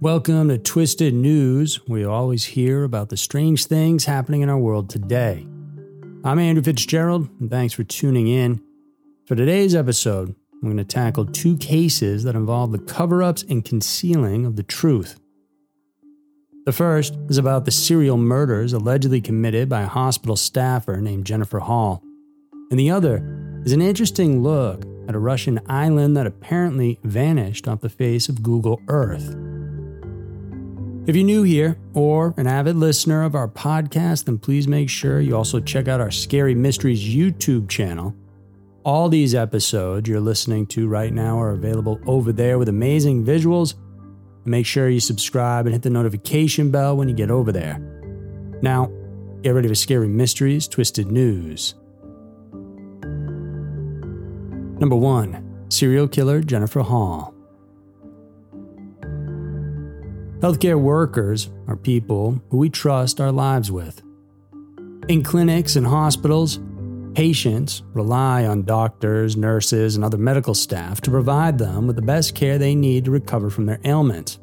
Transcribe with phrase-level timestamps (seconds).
[0.00, 1.80] Welcome to Twisted News.
[1.88, 5.44] We always hear about the strange things happening in our world today.
[6.22, 8.62] I'm Andrew Fitzgerald, and thanks for tuning in.
[9.26, 13.64] For today's episode, I'm going to tackle two cases that involve the cover ups and
[13.64, 15.18] concealing of the truth.
[16.64, 21.58] The first is about the serial murders allegedly committed by a hospital staffer named Jennifer
[21.58, 22.04] Hall,
[22.70, 27.80] and the other is an interesting look at a Russian island that apparently vanished off
[27.80, 29.34] the face of Google Earth.
[31.08, 35.22] If you're new here or an avid listener of our podcast, then please make sure
[35.22, 38.14] you also check out our Scary Mysteries YouTube channel.
[38.84, 43.72] All these episodes you're listening to right now are available over there with amazing visuals.
[44.44, 47.78] Make sure you subscribe and hit the notification bell when you get over there.
[48.60, 48.92] Now,
[49.40, 51.74] get ready for Scary Mysteries Twisted News.
[54.78, 57.37] Number 1 Serial Killer Jennifer Hall.
[60.40, 64.00] Healthcare workers are people who we trust our lives with.
[65.08, 66.60] In clinics and hospitals,
[67.14, 72.36] patients rely on doctors, nurses, and other medical staff to provide them with the best
[72.36, 74.38] care they need to recover from their ailments.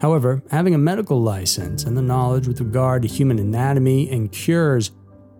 [0.00, 4.92] However, having a medical license and the knowledge with regard to human anatomy and cures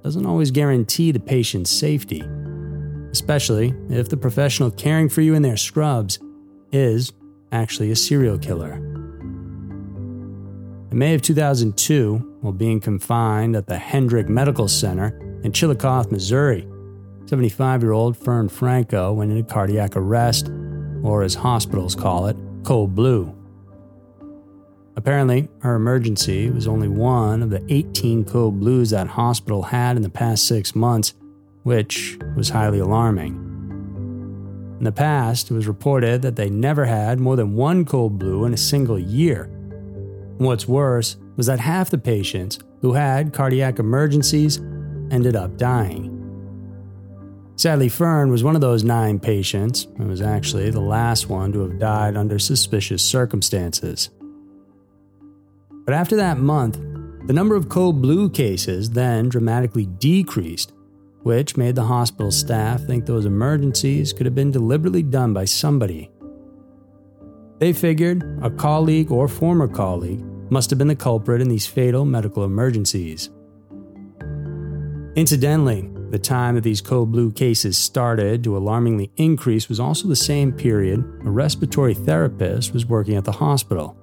[0.03, 2.23] doesn't always guarantee the patient's safety,
[3.11, 6.19] especially if the professional caring for you in their scrubs
[6.73, 7.15] is
[7.53, 8.96] actually a serial killer.
[10.91, 16.67] In May of 2002, while being confined at the Hedrick Medical Center in Chillicothe, Missouri,
[17.27, 20.49] 75 year old Fern Franco went into cardiac arrest,
[21.03, 23.35] or as hospitals call it, code blue.
[24.95, 30.03] Apparently, her emergency was only one of the 18 code blues that hospital had in
[30.03, 31.15] the past six months,
[31.65, 33.35] which was highly alarming.
[34.79, 38.45] In the past, it was reported that they never had more than one code blue
[38.45, 39.51] in a single year,
[40.39, 44.59] What's worse was that half the patients who had cardiac emergencies
[45.11, 46.13] ended up dying.
[47.57, 51.61] Sadly, Fern was one of those nine patients and was actually the last one to
[51.61, 54.11] have died under suspicious circumstances.
[55.87, 56.79] But after that month,
[57.27, 60.75] the number of code blue cases then dramatically decreased,
[61.23, 66.11] which made the hospital staff think those emergencies could have been deliberately done by somebody
[67.59, 72.05] they figured a colleague or former colleague must have been the culprit in these fatal
[72.05, 73.31] medical emergencies.
[75.17, 80.15] Incidentally, the time that these code blue cases started to alarmingly increase was also the
[80.15, 83.97] same period a respiratory therapist was working at the hospital.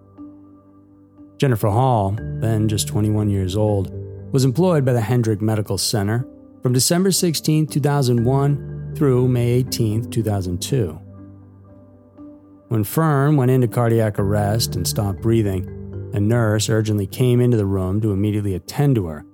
[1.37, 3.91] Jennifer Hall, then just 21 years old,
[4.33, 6.27] was employed by the Hedrick Medical Center
[6.61, 10.99] from December 16, 2001 through May 18, 2002.
[12.69, 15.82] When Fern went into cardiac arrest and stopped breathing,
[16.13, 19.25] a nurse urgently came into the room to immediately attend to her.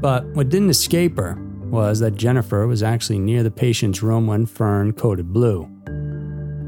[0.00, 4.46] But what didn't escape her was that Jennifer was actually near the patient's room when
[4.46, 5.68] Fern coded blue.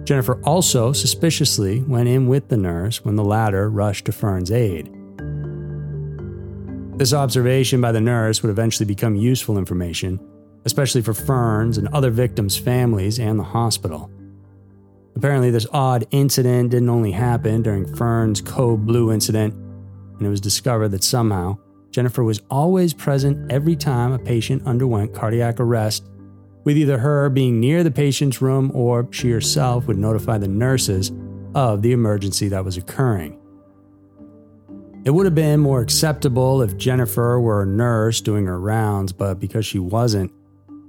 [0.04, 4.90] Jennifer also suspiciously went in with the nurse when the latter rushed to Fern's aid.
[6.96, 10.20] This observation by the nurse would eventually become useful information,
[10.64, 14.10] especially for Fern's and other victims' families and the hospital.
[15.16, 20.40] Apparently, this odd incident didn't only happen during Fern's Code Blue incident, and it was
[20.40, 21.56] discovered that somehow
[21.90, 26.08] Jennifer was always present every time a patient underwent cardiac arrest,
[26.64, 31.12] with either her being near the patient's room or she herself would notify the nurses
[31.54, 33.38] of the emergency that was occurring.
[35.04, 39.38] It would have been more acceptable if Jennifer were a nurse doing her rounds, but
[39.38, 40.32] because she wasn't,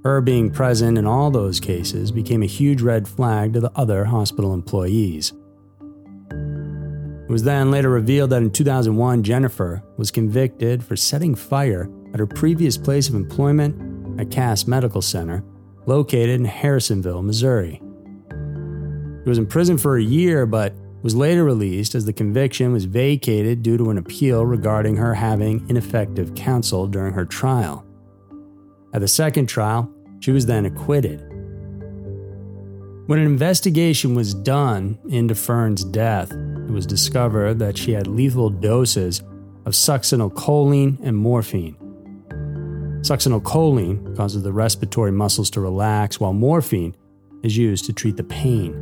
[0.06, 4.04] her being present in all those cases became a huge red flag to the other
[4.04, 5.32] hospital employees.
[6.30, 12.20] It was then later revealed that in 2001, Jennifer was convicted for setting fire at
[12.20, 15.42] her previous place of employment at Cass Medical Center,
[15.86, 17.82] located in Harrisonville, Missouri.
[19.24, 22.84] She was in prison for a year, but was later released as the conviction was
[22.84, 27.84] vacated due to an appeal regarding her having ineffective counsel during her trial.
[28.94, 31.20] At the second trial, she was then acquitted.
[33.06, 38.50] When an investigation was done into Fern's death, it was discovered that she had lethal
[38.50, 39.20] doses
[39.64, 41.76] of succinylcholine and morphine.
[43.02, 46.96] Succinylcholine causes the respiratory muscles to relax, while morphine
[47.44, 48.74] is used to treat the pain.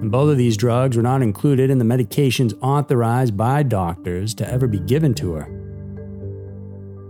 [0.00, 4.52] And both of these drugs were not included in the medications authorized by doctors to
[4.52, 5.44] ever be given to her.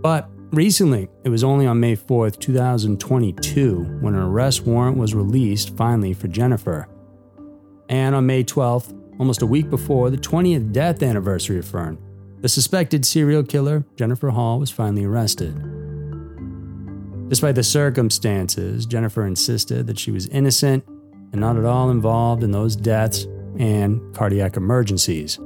[0.03, 5.75] But Recently, it was only on May 4th, 2022, when an arrest warrant was released
[5.75, 6.87] finally for Jennifer.
[7.89, 11.97] And on May 12th, almost a week before the 20th death anniversary of Fern,
[12.41, 15.55] the suspected serial killer, Jennifer Hall, was finally arrested.
[17.29, 20.85] Despite the circumstances, Jennifer insisted that she was innocent
[21.31, 23.25] and not at all involved in those deaths
[23.57, 25.39] and cardiac emergencies.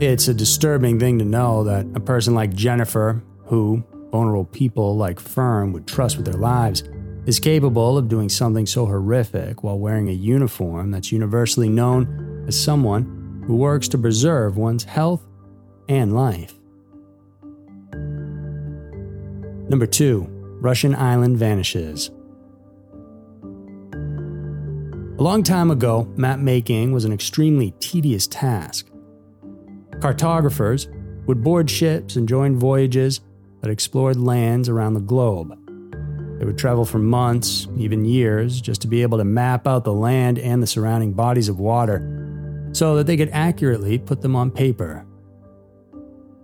[0.00, 5.18] It's a disturbing thing to know that a person like Jennifer, who vulnerable people like
[5.18, 6.84] Fern would trust with their lives,
[7.26, 12.56] is capable of doing something so horrific while wearing a uniform that's universally known as
[12.56, 15.26] someone who works to preserve one's health
[15.88, 16.54] and life.
[19.68, 20.28] Number two,
[20.60, 22.12] Russian island vanishes.
[25.18, 28.88] A long time ago, map making was an extremely tedious task.
[30.00, 30.88] Cartographers
[31.26, 33.20] would board ships and join voyages
[33.60, 35.56] that explored lands around the globe.
[36.38, 39.92] They would travel for months, even years, just to be able to map out the
[39.92, 44.50] land and the surrounding bodies of water so that they could accurately put them on
[44.52, 45.04] paper.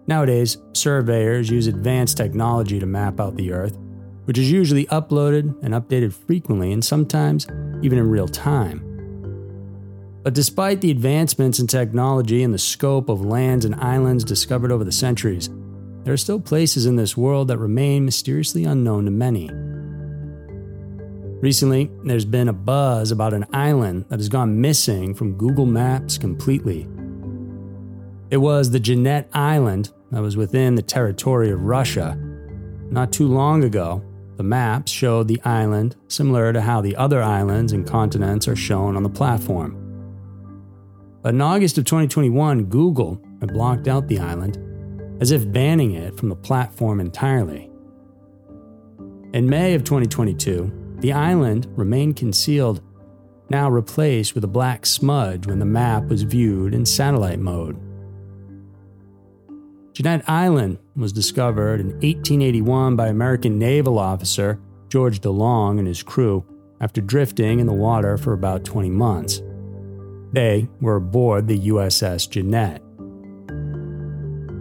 [0.06, 3.79] Nowadays, surveyors use advanced technology to map out the Earth,
[4.25, 7.47] which is usually uploaded and updated frequently and sometimes
[7.83, 8.94] even in real time.
[10.25, 14.82] But despite the advancements in technology and the scope of lands and islands discovered over
[14.82, 15.50] the centuries,
[16.03, 19.50] there are still places in this world that remain mysteriously unknown to many.
[21.43, 26.17] Recently, there's been a buzz about an island that has gone missing from Google Maps
[26.17, 26.88] completely.
[28.31, 32.17] It was the Jeannette Island that was within the territory of Russia.
[32.91, 34.03] Not too long ago,
[34.38, 38.97] the maps showed the island similar to how the other islands and continents are shown
[38.97, 39.83] on the platform.
[41.25, 44.59] But in August of 2021, Google had blocked out the island
[45.23, 47.71] as if banning it from the platform entirely.
[49.32, 52.82] In May of 2022, the island remained concealed,
[53.49, 57.81] now replaced with a black smudge when the map was viewed in satellite mode.
[59.94, 64.61] Jeannette Island was discovered in 1881 by American naval officer
[64.91, 66.44] George DeLong and his crew
[66.82, 69.41] after drifting in the water for about 20 months.
[70.34, 72.82] They were aboard the USS Jeannette.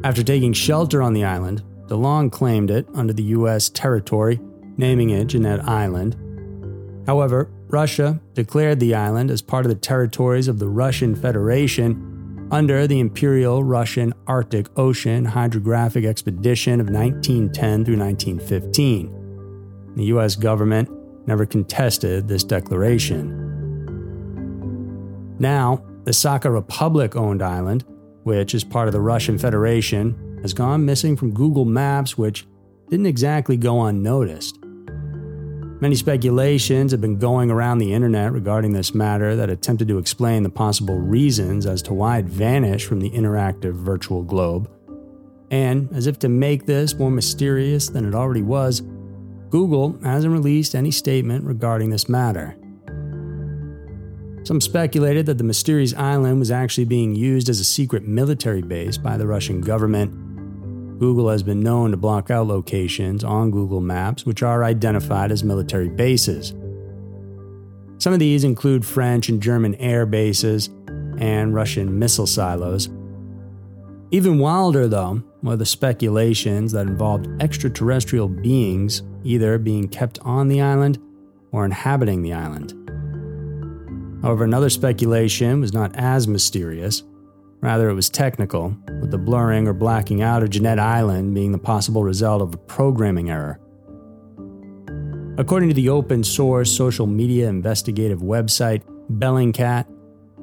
[0.04, 3.70] After taking shelter on the island, DeLong claimed it under the U.S.
[3.70, 4.40] territory,
[4.78, 6.16] naming it Jeannette Island.
[7.08, 12.86] However, Russia declared the island as part of the territories of the Russian Federation under
[12.86, 19.94] the Imperial Russian Arctic Ocean Hydrographic Expedition of 1910 through 1915.
[19.96, 20.36] The U.S.
[20.36, 20.88] government
[21.26, 23.43] never contested this declaration.
[25.40, 27.86] Now, the Sakha Republic owned island
[28.24, 32.46] which is part of the Russian Federation, has gone missing from Google Maps, which
[32.90, 34.60] didn't exactly go unnoticed.
[35.82, 40.44] Many speculations have been going around the internet regarding this matter that attempted to explain
[40.44, 44.70] the possible reasons as to why it vanished from the interactive virtual globe.
[45.52, 48.82] And, as if to make this more mysterious than it already was,
[49.50, 52.56] Google hasn't released any statement regarding this matter.
[54.44, 58.98] Some speculated that the mysterious island was actually being used as a secret military base
[58.98, 60.12] by the Russian government.
[61.00, 65.44] Google has been known to block out locations on Google Maps which are identified as
[65.44, 66.54] military bases.
[68.00, 70.70] Some of these include French and German air bases
[71.18, 72.90] and Russian missile silos.
[74.12, 80.62] Even wilder, though, were the speculations that involved extraterrestrial beings either being kept on the
[80.62, 81.00] island
[81.52, 82.74] or inhabiting the island.
[84.24, 87.04] However, another speculation was not as mysterious.
[87.60, 91.58] Rather, it was technical, with the blurring or blacking out of Jeannette Island being the
[91.58, 93.60] possible result of a programming error.
[95.38, 99.88] According to the open source social media investigative website Bellingcat,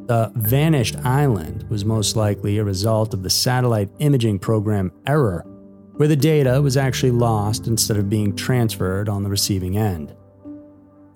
[0.06, 5.46] the vanished island was most likely a result of the satellite imaging program error,
[5.96, 10.14] where the data was actually lost instead of being transferred on the receiving end.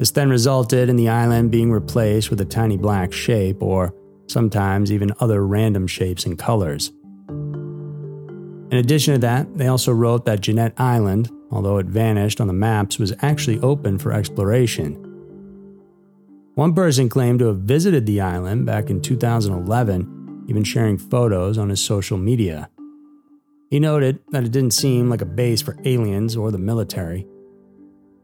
[0.04, 3.94] This then resulted in the island being replaced with a tiny black shape, or
[4.26, 6.92] sometimes even other random shapes and colors.
[8.70, 12.52] In addition to that, they also wrote that Jeannette Island, although it vanished on the
[12.52, 14.92] maps, was actually open for exploration.
[16.54, 21.70] One person claimed to have visited the island back in 2011, even sharing photos on
[21.70, 22.68] his social media.
[23.70, 27.26] He noted that it didn't seem like a base for aliens or the military.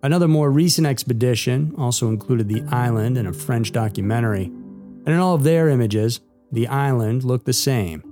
[0.02, 5.35] Another more recent expedition also included the island in a French documentary, and in all
[5.35, 6.21] of their images,
[6.52, 8.02] the island looked the same.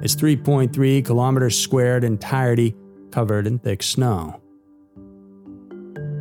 [0.00, 2.76] Its 3.3 kilometers squared entirety
[3.10, 4.40] covered in thick snow.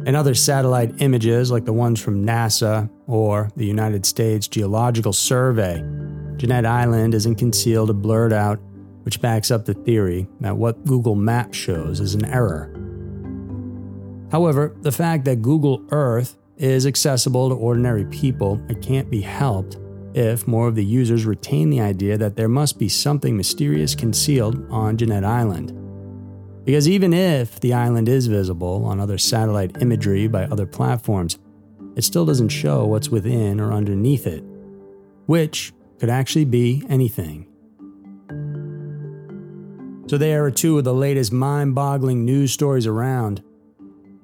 [0.07, 5.83] In other satellite images, like the ones from NASA or the United States Geological Survey,
[6.37, 8.59] Jeannette Island isn't concealed or blurred out,
[9.03, 12.73] which backs up the theory that what Google Maps shows is an error.
[14.31, 19.77] However, the fact that Google Earth is accessible to ordinary people, it can't be helped
[20.13, 24.65] if more of the users retain the idea that there must be something mysterious concealed
[24.69, 25.77] on Jeannette Island.
[26.65, 31.37] Because even if the island is visible on other satellite imagery by other platforms,
[31.95, 34.43] it still doesn't show what's within or underneath it,
[35.25, 37.47] which could actually be anything.
[40.07, 43.41] So, there are two of the latest mind boggling news stories around.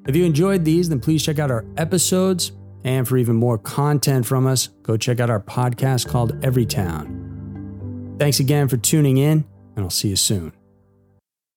[0.08, 2.54] If you enjoyed these, then please check out our episodes.
[2.84, 8.18] And for even more content from us, go check out our podcast called Everytown.
[8.18, 9.46] Thanks again for tuning in,
[9.76, 10.57] and I'll see you soon.